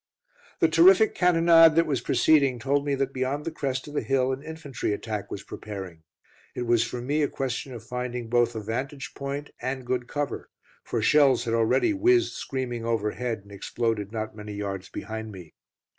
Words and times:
The 0.61 0.67
terrific 0.67 1.13
cannonade 1.13 1.75
that 1.75 1.85
was 1.85 2.01
proceeding 2.01 2.57
told 2.57 2.87
me 2.87 2.95
that 2.95 3.13
beyond 3.13 3.45
the 3.45 3.51
crest 3.51 3.87
of 3.87 3.93
the 3.93 4.01
hill 4.01 4.31
an 4.31 4.41
infantry 4.41 4.93
attack 4.93 5.29
was 5.29 5.43
preparing. 5.43 6.01
It 6.55 6.63
was 6.63 6.83
for 6.83 7.03
me 7.03 7.21
a 7.21 7.27
question 7.27 7.71
of 7.75 7.83
finding 7.85 8.27
both 8.27 8.55
a 8.55 8.61
vantage 8.61 9.13
point 9.13 9.51
and 9.61 9.85
good 9.85 10.07
cover, 10.07 10.49
for 10.83 11.03
shells 11.03 11.43
had 11.43 11.53
already 11.53 11.93
whizzed 11.93 12.33
screaming 12.33 12.83
overhead 12.83 13.41
and 13.43 13.51
exploded 13.51 14.11
not 14.11 14.35
many 14.35 14.55
yards 14.55 14.89
behind 14.89 15.31
me. 15.31 15.53